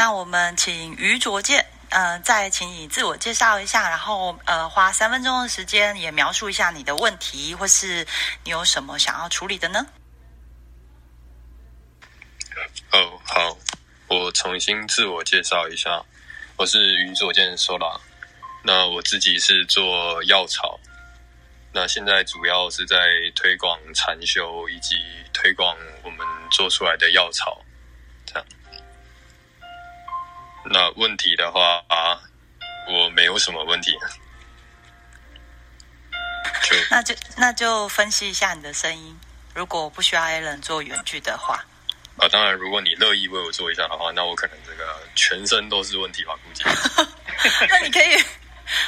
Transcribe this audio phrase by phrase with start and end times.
[0.00, 8.06] 那我们请于卓健，呃，再请你自我介绍一下，然后呃，花三分钟的时间也描述一下你的问题，或是
[8.42, 9.86] 你有什么想要处理的呢？
[12.92, 13.58] 哦，好，
[14.08, 16.02] 我重新自我介绍一下，
[16.56, 18.00] 我是于卓健说啦。
[18.64, 20.80] 那我自己是做药草，
[21.74, 22.96] 那现在主要是在
[23.36, 24.96] 推广禅修以及
[25.34, 27.60] 推广我们做出来的药草，
[30.72, 32.20] 那问题的话啊，
[32.86, 33.92] 我没有什么问题，
[36.62, 39.18] 就那就那就分析一下你的声音，
[39.52, 41.64] 如果不需要 Alan 做远距的话。
[42.18, 46.62] 啊，当然，如果你乐意为我做一下的话，那我可能这个全身都是问题吧，估计。
[47.68, 48.24] 那你可以，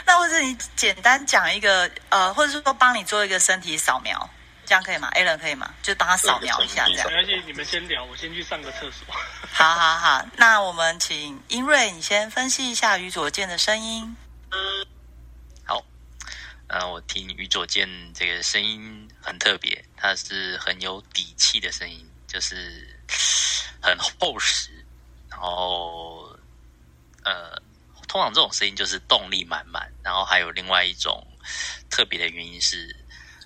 [0.05, 4.31] 那或者你简单讲一个，呃，或者是说帮你做一个身体扫描，
[4.73, 5.75] 这样可以吗？Alan 可以吗？
[5.83, 7.07] 就帮他扫描一下，这样。
[7.07, 9.15] 没关系，你们先聊，我先去上个厕所。
[9.53, 14.17] 好好好，那我们请英瑞，你先分析一下于左健的声音。
[15.67, 15.85] 好，
[16.69, 22.99] 呃，我听于左健这个声音很特别，他是很有底气的声音，就是
[23.83, 24.71] 很厚实，
[25.29, 26.35] 然后
[27.25, 27.61] 呃，
[28.09, 31.27] 通常这种声音就是动力满满，然后还有另外一种
[31.91, 32.97] 特别的原因是，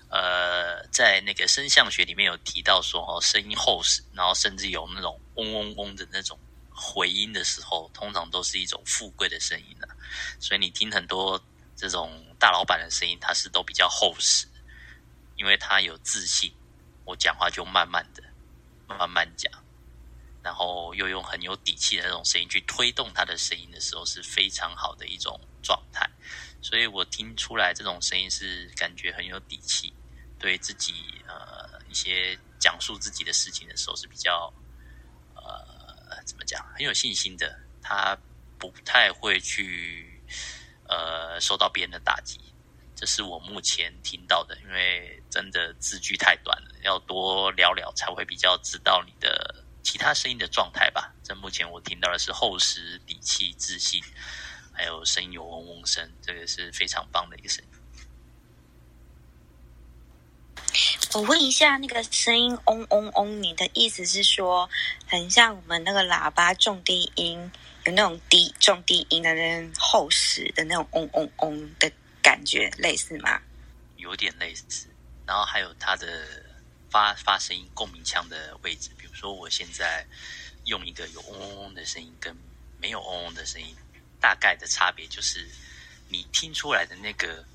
[0.09, 9.87] 呃，在那个声像学里面有提到说，哦，声音厚实，然后甚至有那种嗡嗡嗡的那种回音的时候，通常都是一种富贵的声音呢、
[10.39, 11.43] 所以你听很多
[11.75, 14.47] 这种大老板的声音，它是都比较厚实，
[15.35, 16.53] 因为他有自信，
[17.03, 18.23] 我讲话就慢慢的、
[18.87, 19.51] 慢慢讲，
[20.41, 26.09] 然后又用很有底气的那种声音去推动他的声音的时候，是非常好的一种状态。
[26.67, 29.93] 所以我听出来这种声音是感觉很有底气，
[30.37, 34.53] 对自己呃一些讲述自己的事情的时候是比较
[35.33, 38.19] 呃怎么讲很有信心的，他
[38.59, 40.21] 不太会去
[40.89, 42.37] 呃受到别人的打击。
[42.93, 51.15] 这是我目前听到的，因为真的字句太短了，要多聊聊才会比较知道你的其他声音的状态吧。
[51.23, 54.03] 这目前我听到的是厚实、底气、自信，
[54.77, 57.71] 还有声音有嗡嗡声，这个是非常棒的一个声音。
[61.15, 64.69] 我问一下，那个声音嗡嗡嗡，你的意思是说，
[65.07, 67.51] 很像我们那个喇叭重低音，
[67.85, 73.41] 有那种低重低音的那种厚实的那种嗡嗡嗡的感觉，类似吗？
[73.95, 74.87] 有点类似，
[75.25, 76.27] 然后还有它的
[76.91, 80.05] 发发声音共鸣腔的位置，比如说我现在
[80.65, 82.37] 用一个有嗡嗡嗡的声音跟
[82.79, 83.75] 没有嗡嗡的声音，
[84.19, 85.47] 大概的差别就是
[86.09, 87.45] 你听出来的那个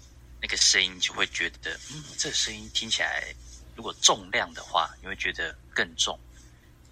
[0.41, 3.35] 那个声音，就会觉得，嗯，这个声音听起来
[3.75, 6.19] 如果重量的话，你会觉得更重，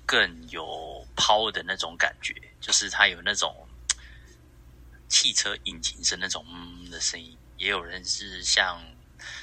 [0.06, 3.68] 更有抛的那种感觉，就是它有那种
[5.08, 8.82] 汽车引擎声那种嗯的声音，也有人是像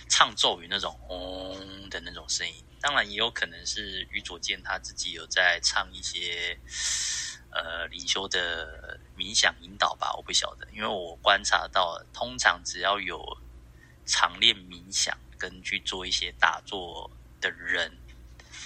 [0.09, 6.57] 唱咒语那种嗡的那种声音，当然也有可能是于左健他自己有在唱一些
[7.63, 13.21] 呃灵修的冥想引导吧，我不晓得，因为我观察到，通常只要有
[14.05, 17.09] 常练冥想跟去做一些打坐
[17.41, 17.91] 的人，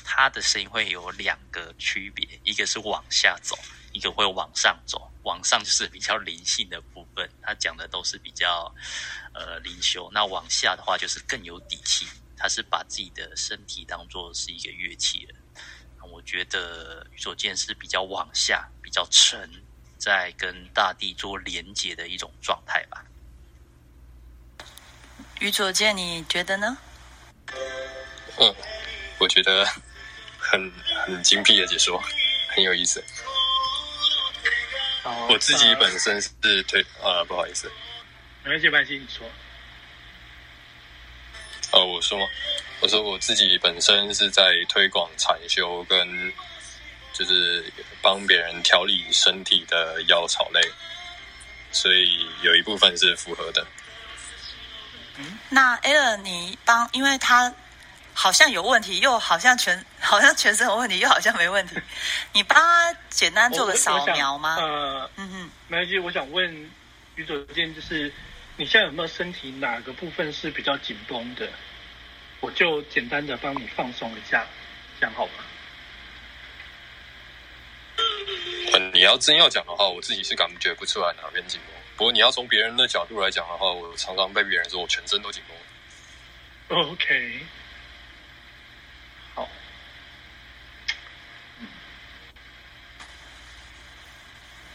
[0.04, 3.58] 他的声音会有两个区别，一个是往下走，
[3.94, 5.10] 一个会往上走。
[5.24, 8.74] 往上就是比较灵性的部分，他讲的都是比较
[9.36, 10.10] 呃灵修。
[10.12, 15.36] 那往下的话就是更有底气，他是把自己的身体当做是一个乐器了。
[16.22, 19.50] 我觉得宇宙剑是比较往下、比较沉，
[19.98, 23.04] 在跟大地做连接的一种状态吧。
[25.40, 26.78] 于左健，你觉得呢？
[28.38, 28.56] 嗯，
[29.18, 29.66] 我觉得
[30.38, 30.72] 很
[31.04, 32.00] 很精辟的解说，
[32.50, 33.04] 很有意思。
[35.02, 36.30] 好，我自己呃本身是
[36.68, 37.68] 推呃，不好意思，
[38.44, 39.28] 没关系，没关系，你说。
[41.72, 42.28] 哦，我说吗？
[42.82, 46.34] 我说我自己本身是在推广禅修跟
[47.14, 47.64] 就是
[48.02, 50.60] 帮别人调理身体的药草类，
[51.72, 53.66] 所以有一部分是符合的。
[55.50, 57.54] 那 Alan，你帮，因为他
[58.16, 61.76] 好像有问题，又好像全好像全身有问题，又好像没问题，
[62.34, 64.56] 你帮他简单做个扫描吗？
[64.58, 66.72] 呃，嗯哼，没关系，我想问
[67.14, 68.12] 于左健，就是
[68.58, 71.48] 你现在有没有身体哪个部分是比较紧绷的？
[72.42, 74.46] 我就简单的帮你放松一下，
[75.00, 75.34] 这样好吗？
[78.74, 81.76] 嗯，你要真要讲的话，我自己是感觉不出来哪边紧绷。
[81.98, 86.80] 不过你要从别人的角度来讲的话，我常常被别人说我全身都紧绷。
[86.80, 87.40] OK，
[89.36, 89.48] 好，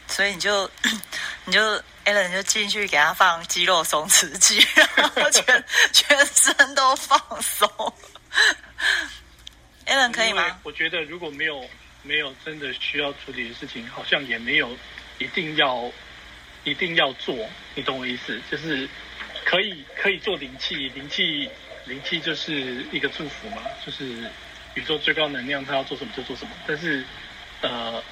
[0.07, 0.71] 所以你就
[1.47, 1.61] 你就
[2.05, 4.59] Alan 就进去给他放肌肉松弛剂，
[4.97, 7.69] 然后全 全身都放松。
[9.87, 10.59] Alan 可以吗？
[10.65, 11.65] 我觉得如果没有
[12.03, 14.77] 没有真的需要处理的事情，好像也没有
[15.19, 15.91] 一定要
[16.65, 18.41] 一定要做，你懂我意思？
[18.51, 18.89] 就是
[19.45, 21.49] 可以可以做灵气，灵气
[21.85, 24.29] 灵气就是一个祝福嘛，就是
[24.75, 26.51] 宇宙最高能量，他要做什么就做什么。
[26.67, 27.05] 但是
[27.61, 28.03] 呃，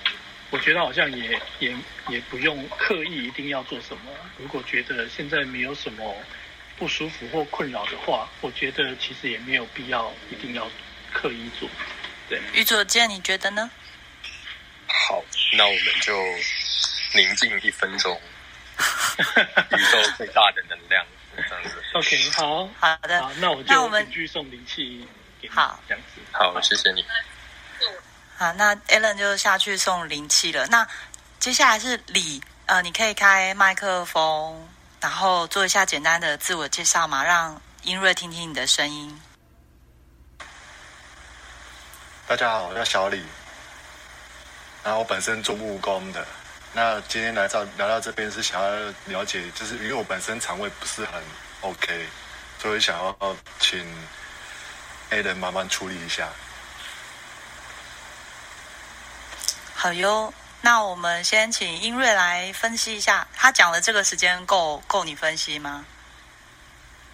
[0.51, 1.75] 我觉得好像也也
[2.09, 4.13] 也不用刻意一定要做什么。
[4.39, 6.17] 如果觉得现在没有什么
[6.79, 10.71] 不舒服或困扰的话，我觉得其实也没有必要一定要
[11.13, 11.69] 刻意做。
[12.29, 13.71] 对，于左健，你觉得呢？
[14.87, 15.23] 好，
[15.57, 16.17] 那我们就
[17.15, 18.21] 宁静一分钟，
[19.19, 21.05] 宇宙 最大的能量，
[21.37, 21.83] 这样子。
[21.95, 25.07] OK，好，好的，好，那我那我们就继续送灵气
[25.41, 26.21] 给你，好这样子。
[26.33, 27.05] 好，谢谢你。
[28.45, 30.67] 好，那 Alan 就下去送灵气了。
[30.67, 30.87] 那
[31.39, 34.69] 接下来是李，呃，你可以开麦克风，
[35.01, 39.19] 然后做一下简单的自我介绍嘛，让英瑞听听你的声音。
[42.27, 43.25] 大家好，我叫小李，
[44.83, 46.27] 然后我本身做木工的。
[46.75, 48.71] 那今天来到来到这边是想要
[49.07, 51.15] 了解，就是因为我本身肠胃不是很
[51.63, 52.07] OK，
[52.59, 53.83] 所以想要请
[55.09, 56.29] A 人慢慢处理一下。
[59.85, 60.33] 好哟，
[60.63, 65.85] 那我们先请英瑞来分析一下，他讲的这个时间够够你分析吗？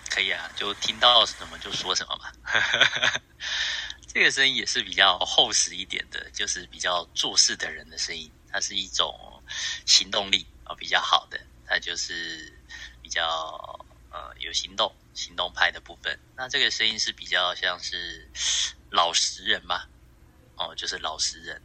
[0.08, 2.30] 可以啊，就听到什么就说什么嘛。
[4.06, 9.42] 这个声音也是比较厚实一点的，就是比较做事的人的声音，它是一种
[9.84, 12.56] 行动力啊、比较好的，它就是
[13.02, 13.26] 比较
[14.12, 16.16] 呃有行动行动派的部分。
[16.36, 18.30] 那这个声音是比较像是
[18.92, 19.86] 老实人嘛，
[20.54, 21.60] 哦，就是老实人，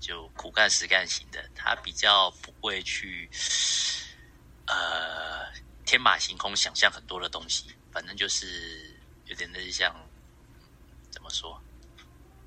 [0.00, 3.30] 就苦干实干型的，他比较不会去
[4.66, 5.50] 呃
[5.84, 9.94] 天马行空想象很多的东西，反正就是有点类似像
[11.10, 11.60] 怎么说，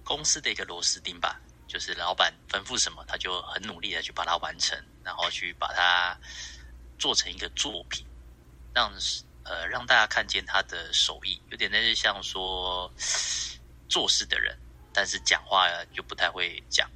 [0.04, 6.20] 公司的一个螺丝钉吧，就是老板吩咐什么，他就很努力的去把它完成，然后去把它
[6.98, 8.06] 做成一个作品，
[8.74, 8.94] 让
[9.44, 12.94] 呃让大家看见他的手艺，有点类似像说
[13.90, 14.58] 做事的人，
[14.94, 16.90] 但是讲话就不太会讲，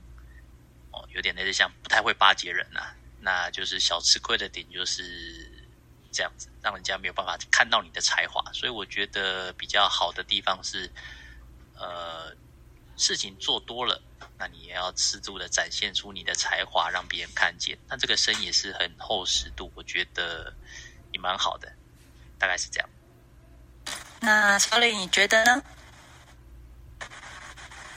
[0.95, 5.51] 哦，有点类似像不太会巴结人呐、那就是小吃亏的点就是
[6.11, 8.41] 这样子，让人家没有办法看到你的才华。
[8.53, 10.89] 所以我觉得比较好的地方是，
[11.77, 12.33] 呃，
[12.95, 14.01] 事情做多了，
[14.37, 17.77] 那你也要适度的展现出你的才华，让别人看见。
[17.89, 20.53] 那这个声也是很厚实度，我觉得
[21.11, 21.69] 也蛮好的，
[22.39, 22.89] 大概是这样。
[24.21, 25.61] 那小李，你觉得呢？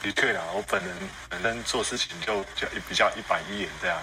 [0.03, 0.97] 的确啦，我本人
[1.29, 3.99] 本身做事情就就比较一板一眼这样。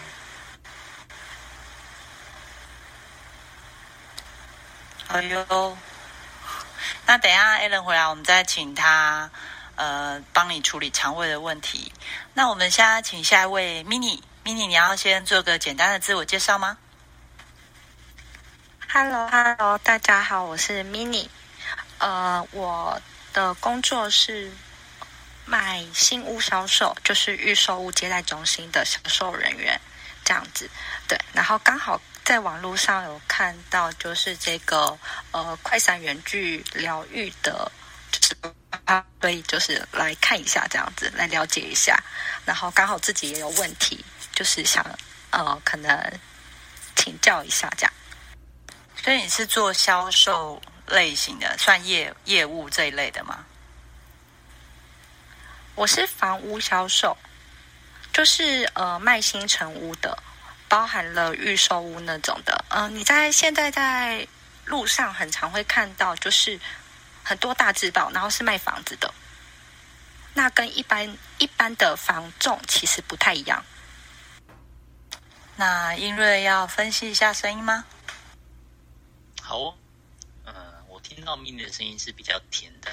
[5.08, 5.78] 好哟。
[7.08, 9.30] 那等一下 Alan 回来，我们再请他
[9.76, 11.94] 呃帮你处理肠胃的问题。
[12.34, 16.78] 那我们现在请下一位 Mini，Mini，你要先做个简单的自我介绍吗
[18.92, 21.30] ？Hello Hello，大家好，我是 Mini。
[22.00, 23.00] 呃，我
[23.34, 24.52] 的工作是
[25.46, 29.80] 卖新屋销售，就是预售屋接待中心的销售人员，
[30.24, 30.70] 这样子。
[31.08, 34.98] 对，然后刚好在网络上有看到，就是这个
[35.32, 37.72] 呃快闪远距疗愈的，
[38.12, 38.36] 就是
[39.22, 42.04] 所以就是来看一下这样子，来了解一下。
[42.46, 44.84] 然后刚好自己也有问题，就是想
[45.30, 46.20] 呃可能
[46.96, 47.94] 请教一下这样。
[49.04, 53.46] 所以你是做销售类型的，算业业务这一类的吗？
[55.76, 57.18] 我是房屋销售，
[58.14, 60.18] 就是呃卖新城屋的，
[60.70, 62.64] 包含了预售屋那种的。
[62.70, 64.26] 嗯、你在现在在
[64.64, 66.58] 路上很常会看到，就是
[67.24, 69.14] 很多大字报，然后是卖房子的。
[70.34, 73.66] 那跟一般一般的房仲其实不太一样。
[75.58, 77.84] 那英瑞要分析一下声音吗？
[79.42, 79.76] 好哦，
[80.46, 80.54] 嗯、
[80.88, 82.92] 我听到命的声音是比较甜的，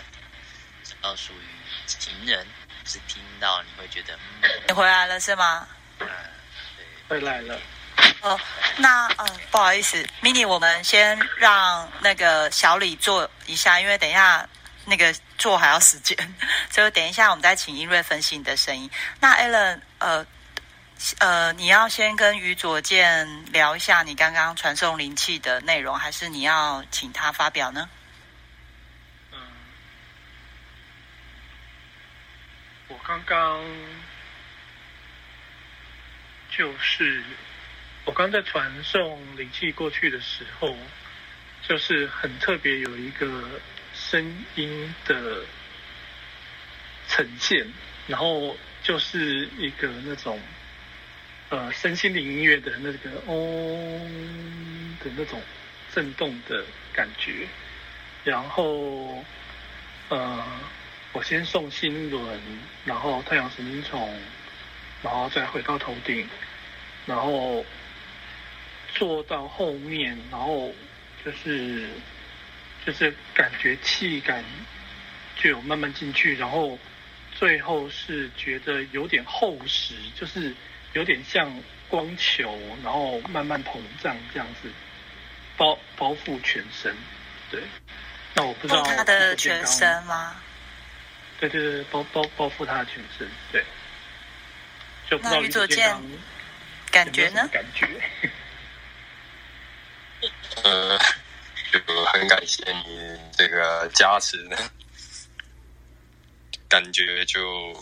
[0.83, 1.47] 比较属于
[1.87, 2.47] 情人，
[2.85, 5.67] 是听到你会觉得，嗯，你回来了是吗？
[5.99, 6.07] 嗯
[7.09, 7.59] 对，回来了，
[8.23, 8.41] 哦，
[8.77, 14.49] 那嗯、呃不好意思，mini，我们先让那个小李做一下，因为等一下
[14.87, 16.17] 那个做还要时间，
[16.71, 18.91] 所以等一下我们再请音瑞分析你的声音。
[19.21, 20.27] 那 Alan，呃
[21.19, 27.89] 呃，你要先跟于左健聊一下你刚刚传送灵气的内容，还是你要请他发表呢？
[32.93, 33.65] 我刚刚
[36.51, 37.23] 就是
[38.05, 40.77] 我刚在传送灵气过去的时候，
[41.67, 43.61] 就是很特别有一个
[43.95, 45.43] 声音的
[47.09, 47.67] 呈现，
[48.07, 50.39] 然后就是一个那种
[51.49, 55.41] 呃身心灵音乐的那个嗡的那种
[55.95, 57.49] 震动的感觉，
[58.23, 59.25] 然后
[60.11, 60.45] 呃
[61.13, 62.41] 我先送心轮，
[62.85, 64.21] 然后太阳神经丛，
[65.03, 66.29] 然后再回到头顶，
[67.07, 67.65] 然后。
[68.95, 70.71] 坐到后面，然后
[71.25, 71.89] 就是
[72.85, 74.45] 就是感觉气感
[75.35, 76.79] 就有慢慢进去，然后
[77.35, 80.55] 最后是觉得有点厚实，就是
[80.93, 81.51] 有点像
[81.89, 82.55] 光球，
[82.85, 84.71] 然后慢慢膨胀这样子，
[85.57, 86.95] 包包覆全身。
[87.51, 87.63] 对，
[88.35, 90.37] 那我不知道他的全身吗？
[91.49, 93.29] 对对对，包包包覆他的全身。
[93.51, 93.65] 对，
[95.11, 95.93] 就不知道宇佐健
[96.89, 97.49] 感觉呢？
[97.51, 97.89] 感觉。
[100.63, 100.97] 呃，
[101.73, 104.57] 就很感谢你这个加持呢，
[106.69, 107.75] 感觉就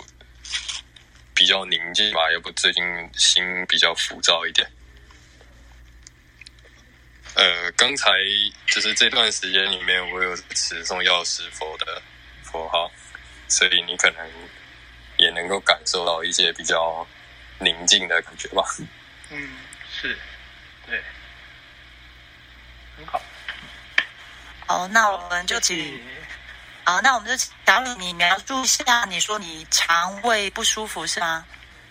[1.35, 2.83] 比较宁静吧，要不最近
[3.15, 4.67] 心比较浮躁一点。
[7.35, 8.11] 呃，刚才
[8.67, 12.01] 就是这段时间里面，我有持诵药师佛的
[12.43, 12.91] 佛号，
[13.51, 14.27] 所以你可能
[15.19, 17.07] 也能够感受到一些比较
[17.59, 18.65] 宁静的感觉吧。
[19.31, 19.51] 嗯，
[19.91, 20.17] 是，
[20.87, 21.03] 对。
[22.97, 23.21] 很好，
[24.67, 26.01] 好，那我们就请，
[26.85, 31.45] 好，那我们就小李，你描述一下，你说你肠胃不舒服是吗？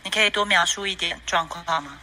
[0.03, 1.99] 你可以多描述一点状况吗？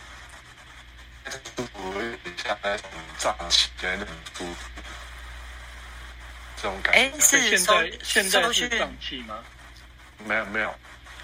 [1.56, 4.75] 舒服一下那种胀气的那种舒服，
[6.66, 6.98] 这种感觉。
[6.98, 9.38] 哎，是现在现在是胀气吗？
[10.24, 10.74] 没有没有，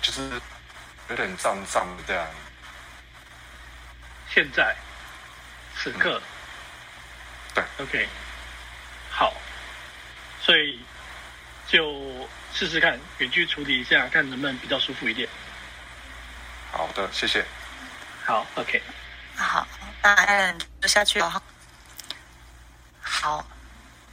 [0.01, 0.41] 就是
[1.09, 2.25] 有点胀胀的这样。
[4.33, 4.77] 现在，
[5.77, 6.23] 此刻。
[7.55, 8.09] 对，OK，
[9.11, 9.35] 好，
[10.41, 10.81] 所以
[11.67, 15.29] 就试试看远距处理一下，看能不能比较舒服一点。
[16.71, 17.45] 好的，谢谢。
[18.25, 18.81] 好，OK。
[19.35, 19.67] 好，
[20.03, 21.43] 那 Allen 就下去了。
[23.01, 23.45] 好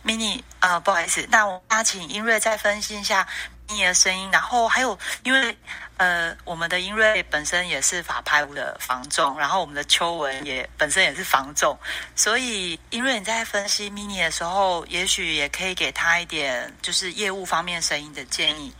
[0.09, 3.27] ，Mini，呃，不好意思，那我们请英瑞再分析一下。
[3.71, 5.55] 你的声音，然后还有，因为
[5.97, 11.77] 呃，我们的英瑞本身也是法拍屋的房仲，然后我们的秋文也本身也是房仲，
[12.15, 18.73] 所以英瑞你在分析 mini 的时候，也许也可以给他一点就是业务方面声音的建议。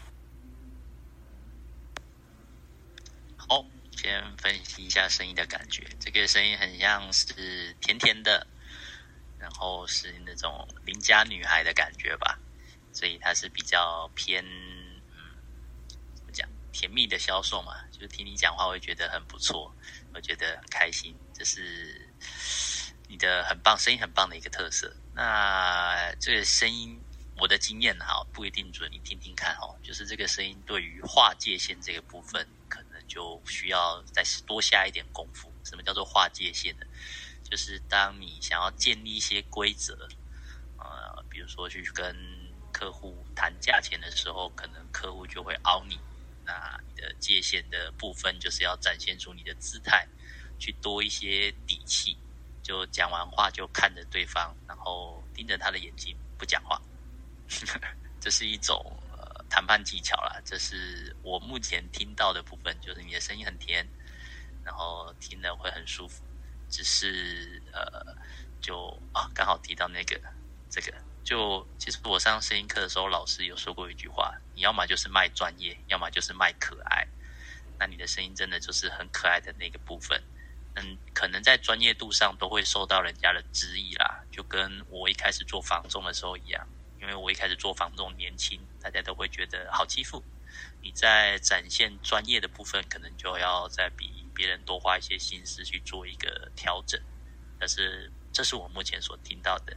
[3.38, 3.64] 好，
[3.96, 8.48] 先分析一下声音的感觉，这个声音很像是甜甜的，
[9.40, 12.38] 然后是那种邻家女孩的感觉吧，
[12.92, 14.44] 所以它是比较偏。
[14.46, 15.40] 嗯，
[16.14, 19.74] 怎么讲甜蜜的销售嘛，就是听你讲话会觉得很不错，
[20.14, 22.08] 我觉得很开心，这是
[23.08, 24.96] 你的很棒声音很棒的一个特色。
[25.16, 27.02] 那这个声音，
[27.38, 29.76] 我的经验哈不一定准，你听听看哦。
[29.82, 35.52] 就是这个声音对于划界线这个部分，可能就需要再多下一点功夫。
[35.64, 36.86] 什么叫做划界线呢？
[37.50, 40.08] 就是当你想要建立一些规则，
[40.78, 42.16] 呃，比如说去跟
[42.72, 46.00] 客户谈价钱的时候，可能客户就会凹你。
[46.46, 50.08] 那你的界限的部分，就是要展现出你的姿态，
[50.60, 52.18] 去多一些底气。
[52.62, 56.80] 就讲完话就看着对方，然后盯着他的眼睛不讲话。
[58.22, 60.40] 这是一种呃谈判技巧啦。
[60.46, 63.88] 这是我目前听到的部分，就是你的声音很甜，
[64.64, 66.24] 然后听了会很舒服。
[66.70, 68.16] 只是呃，
[68.62, 70.20] 就啊，刚好提到那个
[70.70, 70.94] 这个。
[71.22, 77.08] 就其实我上声音课的时候，老师有说过一句话：你要么就是卖专业，要么就是卖可爱。
[77.78, 80.24] 那你的声音真的就是很可爱的那个部分，
[80.76, 84.24] 嗯，可能在专业度上都会受到人家的质疑啦。
[84.32, 86.68] 就跟我一开始做房仲的时候一样，
[87.00, 90.24] 因为我一开始做房仲年轻，大家都会觉得好欺负。
[90.82, 96.98] 你在展现专业的部分，可能就要再比别人多花一些心思去做一个调整。
[97.60, 99.76] 但是这是我目前所听到的。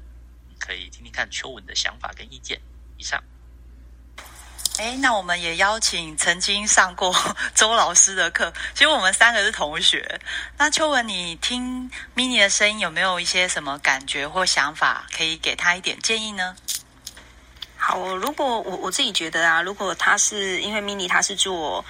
[0.60, 2.60] 可以听听看秋文的想法跟意见。
[2.96, 3.20] 以上。
[4.78, 7.12] 哎，那我们也邀请曾经上过
[7.52, 10.20] 周老师的课，其实我们三个是同学。
[10.56, 16.56] 那秋文，你听 mini 的声音有没有一些什么感觉或想法，可以给他一点建议呢？
[17.76, 21.84] 好，如果我我自己觉得啊，如果他是因为 mini 他是做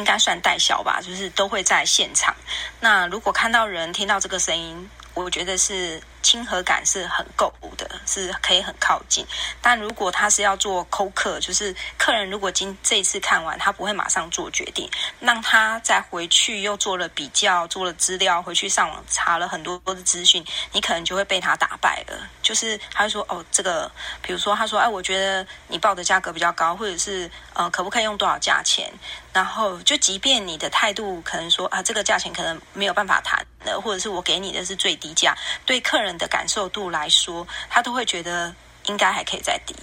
[0.00, 2.34] 应该算代销吧，就是都会在现场。
[2.80, 9.26] 那如果看到人听到这个声音，我觉得是亲和感是很够的，是可以很靠近。
[9.60, 14.88] 但如果他是要做扣客，就是客人如果今这一次看完，他不会马上做决定，
[15.20, 22.28] 让他再回去又做了比较，做了资料，回去上网查了很多多的资讯，你可能就会被他打败了。
[22.42, 23.90] 就是他会说哦，这个，
[24.22, 28.92] 比如说他说哎，我觉得你报的价格比较高，或者是呃，可不可以用多少价钱？
[29.32, 38.54] 然后就即便你的态度可能说啊，这个价钱可能没有办法谈的，或者是我给你的是最低价，对客人的感受度来说，他都会觉得
[38.86, 39.74] 应该还可以再低，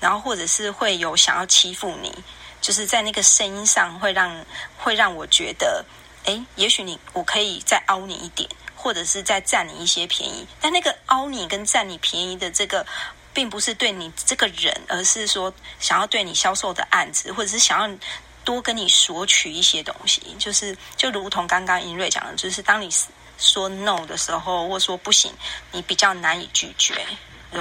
[0.00, 2.12] 然后或者是会有想要欺负你，
[2.60, 4.44] 就是在那个声音上会让
[4.76, 5.84] 会让我觉得，
[6.24, 12.86] 哎，也许你我可以再凹你一点，或者是再占你一些便宜，但那个凹你跟占你便宜的这个。
[13.32, 17.98] 并不是对你这个人，而是说想要对你销售的案子，或者是想要
[18.44, 20.20] 多跟你索取一些东西。
[20.36, 22.90] 就是就如同刚刚英瑞讲的，就是当你
[23.40, 25.32] 说 no 的时候，或说不行，
[25.72, 26.94] 你比较难以拒绝。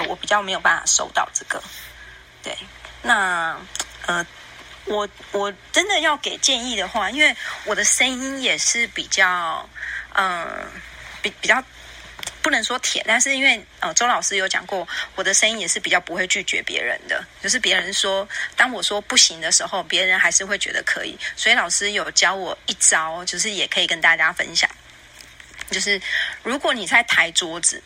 [0.08, 1.60] 我比较没有办法收到这个。
[2.44, 2.56] 对，
[3.02, 3.60] 那
[4.06, 4.24] 呃，
[4.86, 9.68] 我我真的要给建议的话，因为我的声音也是比较
[10.14, 10.48] 嗯，
[11.24, 11.64] 比比较。
[12.42, 17.22] 不能说甜，但是因为呃，周老师有讲过，我的声音也是比较不会拒绝别人的。
[17.44, 21.18] 就是别人说，当我说不行的时候，别人还是会觉得可以。
[21.36, 24.70] 所以老师有教我一招，就是也可以跟大家分享，
[25.70, 26.02] 就是
[26.44, 27.82] 如果你在抬桌子。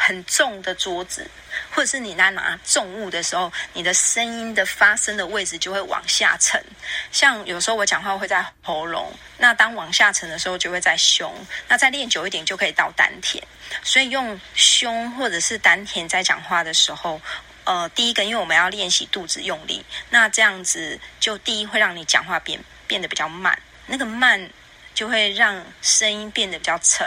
[0.00, 1.28] 很重的桌子，
[1.72, 6.64] 或者是你在拿重物的时候，你的声音的发声的位置就会往下沉。
[7.10, 11.34] 像有时候我讲话会在喉咙，那当往下沉的时候就会在胸。
[11.66, 13.42] 那再练久一点就可以到丹田。
[13.82, 17.20] 所以用胸或者是丹田在讲话的时候，
[17.64, 24.48] 呃，第一个因为我们要练习肚子用力，那这样子就第一会让你讲话变变得比较慢，那个慢。
[24.98, 27.06] 就会让声音变得比较沉。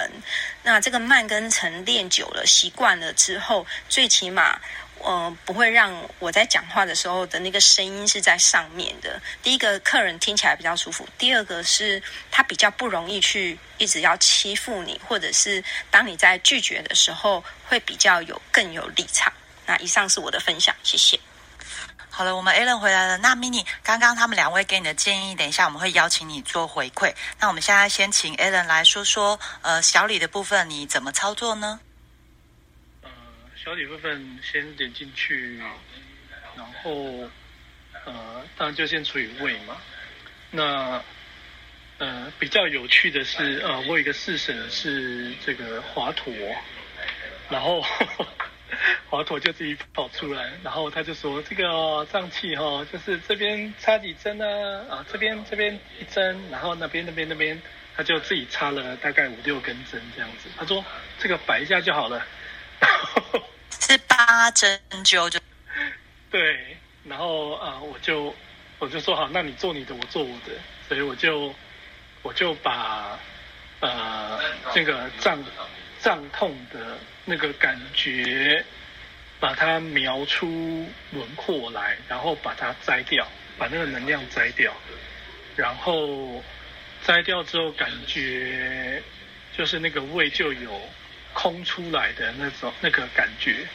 [0.63, 4.57] 那这个慢跟沉练久了、习惯了之后，最起码，
[4.99, 9.21] 呃，不会让我在讲话的时候的那个声音是在上面的。
[9.43, 19.33] 第一个，客人听起来比较舒服；第二个是，他比较不容易去一直要欺负你，或者是当你在拒绝的时候，会比较有更有立场。
[19.65, 21.19] 那以上是我的分享，谢谢。
[22.21, 23.17] 好了，我们 Alan 回来了。
[23.17, 27.11] 那 Mini 刚刚他们两位给你的建议，等一下我们会邀请你做回馈。
[27.39, 31.79] 那我们现在先请 Alan 来说说，呃，小李的部分你怎么操作呢？
[33.01, 33.09] 呃，
[33.55, 35.57] 小李部分先点进去，
[36.55, 37.27] 然后
[38.05, 39.77] 呃，当然就先处理位嘛。
[40.51, 41.03] 那
[41.97, 46.55] 呃，比较有趣的是，呃，我有一个四审是这个华佗，
[47.49, 47.83] 然后。
[49.11, 54.45] 华佗就自己跑出来，然后他就说：“这个胀气哈，就是这边插几针呢？
[54.89, 57.61] 啊，这边这边一针，然后那边那边那边，
[57.93, 60.47] 他就自己插了大概五六根针这样子。
[60.57, 60.81] 他说
[61.19, 62.25] 这个摆一下就好了，
[63.81, 65.37] 是八针灸就
[66.29, 66.77] 对。
[67.03, 68.33] 然后啊，我就
[68.79, 70.53] 我就说好，那你做你的，我做我的，
[70.87, 71.53] 所以我就
[72.21, 73.19] 我就把
[73.81, 74.39] 呃
[74.73, 75.43] 这个胀
[75.99, 78.65] 胀痛的。”那个感觉，
[79.41, 83.27] 把它描出轮廓来，然后把它摘掉，
[83.57, 84.71] 把那个能量摘掉，
[85.57, 86.41] 然后
[87.03, 89.01] 摘掉之后，感觉
[89.57, 90.79] 就是那个胃就有
[91.33, 93.67] 空出来的那种那个感觉，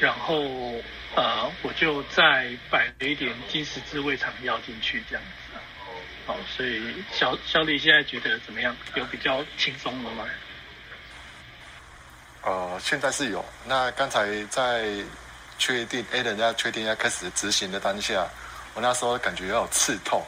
[0.00, 0.82] 然后
[1.14, 5.58] 呃，我就再摆了一点金石滋胃肠药进去，这样子。
[6.24, 8.74] 好，所以小小李现在觉得怎么样？
[8.94, 10.24] 有比较轻松了吗？
[12.42, 13.44] 呃，现在是有。
[13.64, 14.92] 那刚才在
[15.58, 18.26] 确定 A 人家确定要开始执行的当下，
[18.74, 20.24] 我那时候感觉要有刺痛。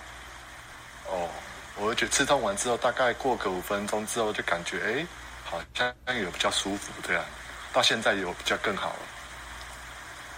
[1.06, 1.28] 哦，
[1.76, 5.06] 我就觉得刺痛完之后，大概过个五分钟之后，就感觉哎，
[5.44, 7.24] 好像有比较舒服这样。
[7.72, 8.98] 到现在有比较更好了。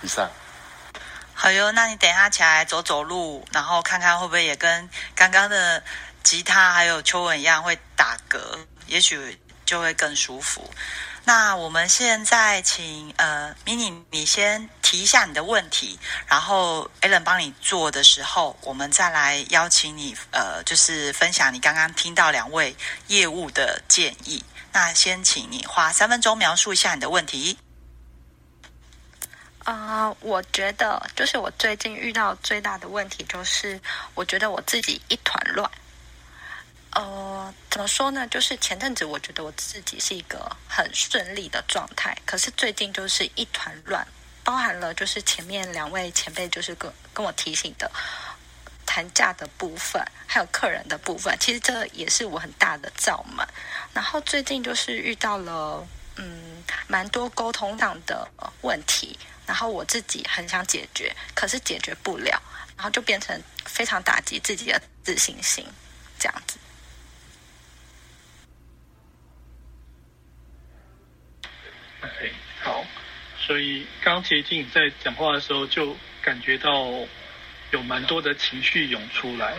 [0.00, 0.30] 以上。
[1.34, 5.82] 好哟，那你等一下起来走走路，然后看看会不会也跟刚刚的
[6.22, 8.40] 吉他还有秋文一样会打嗝，
[8.86, 10.70] 也许就会更舒服。
[11.28, 22.76] 那我们现在请呃，mini，你先提一下你的问题，然后 Alan 帮你做的时候，我们再来邀请你呃，就是分享你刚刚听到两位
[23.08, 24.44] 业务的建议。
[24.72, 27.58] 那先请你花三分钟描述一下你的问题。
[29.64, 33.80] 啊，我觉得就是我最近遇到最大的问题就是，
[34.14, 35.68] 我觉得我自己一团乱。
[36.96, 38.26] 呃，怎么说呢？
[38.28, 44.06] 就是前阵子我觉得我自己是一个很顺利的状态，可是最近就是一团乱，
[44.42, 47.90] 包含了就是前面两位前辈就是跟跟我提醒的
[48.86, 53.46] 谈价的部分，还有客人的部分，其实这也是我很大的造满。
[53.92, 58.26] 然后最近就是遇到了嗯蛮多沟通上的
[58.62, 62.42] 问题，然后我自己很想解决，可是解决不了，
[62.74, 65.62] 然后就变成非常打击自己的自信心，
[66.18, 66.56] 这样子。
[72.02, 72.32] OK，
[72.62, 72.84] 好，
[73.46, 76.90] 所以刚刚其实你在讲话的时候就感觉到
[77.70, 79.54] 有蛮多的情绪涌出来。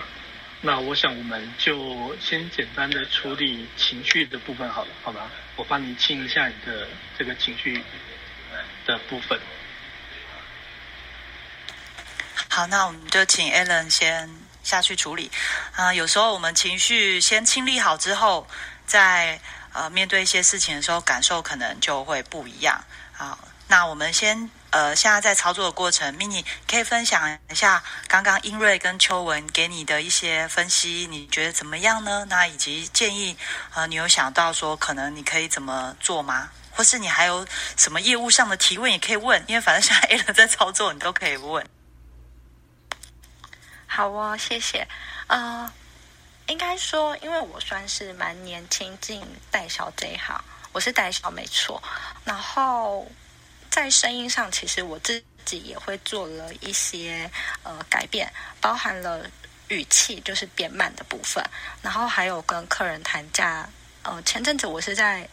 [0.60, 5.30] 那我想我们就先简单的处理情绪的部分好了，好吧？
[5.56, 7.82] 我帮你清一下你的这个情绪
[8.86, 9.40] 的部分。
[12.50, 14.28] 好，那我们就请 Alan 先
[14.64, 15.32] 下去处理。
[15.76, 18.48] 啊、有时候我们情绪先清理好之后，
[18.88, 19.40] 在
[19.74, 22.84] 呃面对一些事情的时候，感受可能就会不一样。
[23.14, 32.26] 好，那我们先呃现在在操作的过程，mini 可以分享一下刚刚英瑞跟秋文给你的一些分析，你觉得怎么样呢？
[32.30, 33.38] 那以及建议，
[33.74, 36.50] 呃，你有想到说可能你可以怎么做吗？
[36.72, 41.66] 或是你还有什么业务上的提问也可以问，因为反正现在 A 轮在操作，你都可以问。
[43.88, 44.88] 好哦，谢谢。
[45.26, 45.74] 呃，
[46.46, 50.40] 应该说，因为我算是蛮年轻进代销这一行，
[50.72, 51.82] 我是代销没错。
[52.24, 53.10] 然后
[53.70, 57.30] 在声音上，其实我自己也会做了一些
[57.64, 59.26] 呃改变，包含了
[59.68, 61.44] 语气就是变慢的部分，
[61.82, 63.68] 然后还有跟客人谈价。
[64.04, 65.28] 呃，前阵子我是在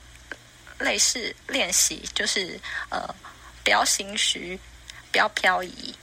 [0.79, 3.15] 类似练习，就是呃
[3.63, 4.59] 不要心虚，
[5.13, 5.95] 不要漂移。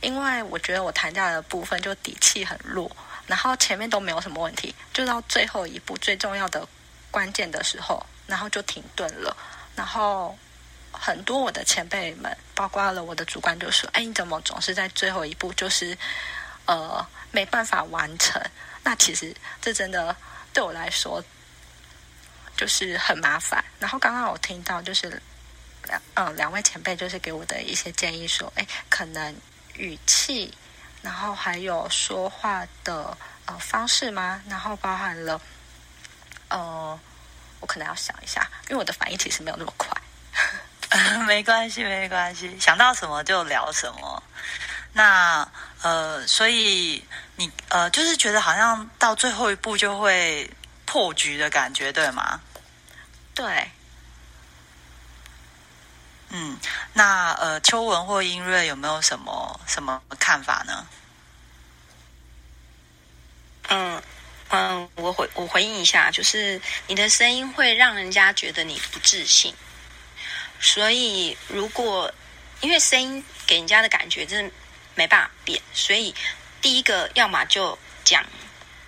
[0.00, 2.94] 因为我觉得我谈价的部分就底气很弱，
[3.26, 6.66] 然后前面都没有什么问题，就到最后一步最重要的
[7.10, 9.34] 关键的时候，然后就停顿了。
[9.74, 10.36] 然后
[10.98, 15.96] 很多我的前辈们，包括了我的主管，就说：“哎，你怎么总是在最后一步就是
[16.66, 18.42] 呃没办法完成？”
[18.82, 20.14] 那其实这真的
[20.52, 21.22] 对我来说
[22.56, 23.64] 就是很麻烦。
[23.78, 25.20] 然后刚刚我听到就是
[25.84, 29.34] 两嗯两位前辈就是给我的一些建议说：“哎，可能。”
[29.76, 30.56] 语气，
[31.02, 34.40] 然后还有说话的呃方式吗？
[34.48, 35.40] 然后包含了
[36.46, 36.96] 呃，
[37.58, 39.90] 我可能要想一下，因为我的反应其实没有那么快。
[41.26, 44.22] 没关系，没关系，想到什么就聊什么。
[44.92, 45.46] 那
[45.82, 47.04] 呃，所以
[47.36, 50.48] 你呃，就是觉得好像到最后一步就会
[50.84, 52.40] 破局的感觉，对吗？
[53.34, 53.70] 对。
[56.30, 56.56] 嗯，
[56.92, 60.86] 那呃，秋文或英瑞有没有什么什么看法呢？
[63.68, 64.02] 嗯
[64.50, 69.54] 嗯，我回我回应一下，就是你的声音会让人家觉得你不自信，
[70.64, 72.10] 所以如果
[72.62, 74.50] 因为声音给人家的感觉真的
[74.94, 76.14] 没办法变，所以
[76.62, 78.24] 第一个要么就讲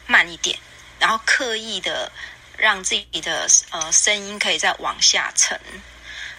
[0.07, 0.59] 慢一点，
[0.99, 2.11] 然后刻意的
[2.57, 5.61] 让自己的呃声音可以再往下沉。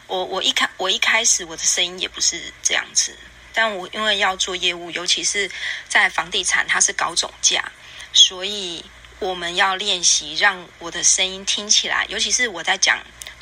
[0.08, 3.16] 我我一开我一开始我的声音也不是这样子，
[3.54, 5.52] 但我因为要做业务，尤其是
[5.88, 7.72] 在房地产，它是高总价，
[8.12, 8.84] 所以
[9.20, 12.98] 我们要练习让我的声音听起来，尤其是我在讲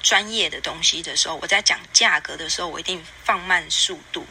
[0.06, 4.24] 专业的东西的时候，我在讲价格的时候，我一定放慢速度，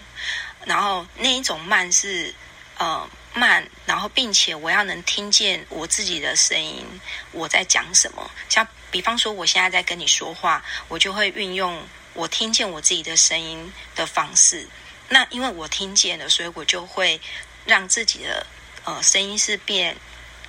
[0.65, 2.33] 然后那一种慢是
[2.79, 6.87] 呃慢，然后并且我要能听见我自己的声音，
[7.33, 11.83] 我在讲什么，像比方说我现在在跟你说话，我就会运用。
[12.15, 14.69] 我听见我自己的声音的方式，
[15.09, 17.21] 那因为我听见了，所以我就会
[17.67, 18.47] 让自己的
[18.85, 19.97] 呃声音是变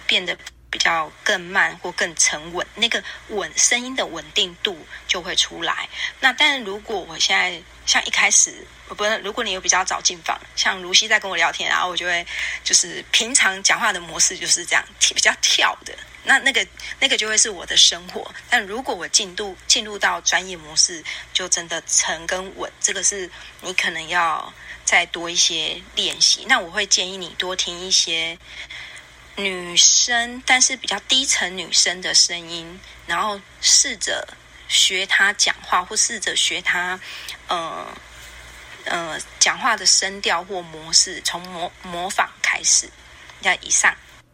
[0.05, 0.37] 变得
[0.75, 5.87] 比较更慢或更沉稳，那个稳声音的稳定度就会出来。
[6.19, 12.27] 那但如果我现在像一开始，不如果你有比较早进房，像卢西在跟我聊天，然后我就会
[12.61, 15.93] 就是平常讲话的模式就是这样比较跳的。
[16.25, 16.67] 那那个
[16.99, 23.29] 那个就会是我的生活，但如果我进度进入到专业模式，就真的沉跟稳，这个是
[23.61, 24.51] 你可能要
[24.83, 26.43] 再多一些练习。
[26.49, 28.37] 那我会建议你多听一些
[29.35, 34.27] 女生，但是比较低层女生的声音，然后试着
[34.67, 36.99] 学她讲话，或试着学她，
[37.47, 37.87] 呃
[38.85, 42.89] 呃讲话的声调或模式，从模模仿开始。
[43.41, 43.95] 那以上。